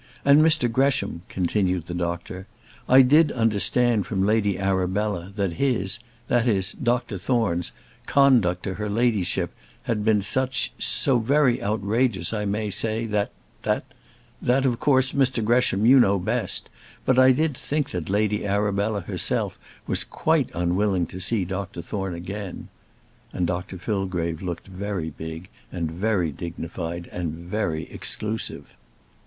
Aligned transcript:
And, 0.25 0.41
Mr 0.41 0.67
Gresham," 0.67 1.21
continued 1.29 1.85
the 1.85 1.93
doctor, 1.93 2.47
"I 2.89 3.03
did 3.03 3.31
understand 3.31 4.07
from 4.07 4.25
Lady 4.25 4.57
Arabella 4.57 5.31
that 5.35 5.53
his 5.61 5.99
that 6.27 6.47
is, 6.47 6.73
Dr 6.73 7.19
Thorne's 7.19 7.71
conduct 8.07 8.63
to 8.63 8.73
her 8.73 8.89
ladyship 8.89 9.53
had 9.83 10.03
been 10.03 10.23
such 10.23 10.71
so 10.79 11.19
very 11.19 11.61
outrageous, 11.61 12.33
I 12.33 12.45
may 12.45 12.71
say, 12.71 13.05
that 13.05 13.31
that 13.61 13.85
that 14.41 14.65
of 14.65 14.79
course, 14.79 15.13
Mr 15.13 15.45
Gresham, 15.45 15.85
you 15.85 15.99
know 15.99 16.17
best; 16.17 16.71
but 17.05 17.19
I 17.19 17.31
did 17.31 17.55
think 17.55 17.91
that 17.91 18.09
Lady 18.09 18.43
Arabella 18.43 19.01
herself 19.01 19.59
was 19.85 20.03
quite 20.03 20.49
unwilling 20.55 21.05
to 21.13 21.19
see 21.19 21.45
Doctor 21.45 21.83
Thorne 21.83 22.15
again;" 22.15 22.69
and 23.31 23.45
Dr 23.45 23.77
Fillgrave 23.77 24.41
looked 24.41 24.65
very 24.65 25.11
big, 25.11 25.47
and 25.71 25.91
very 25.91 26.31
dignified, 26.31 27.07
and 27.11 27.35
very 27.35 27.83
exclusive. 27.91 28.75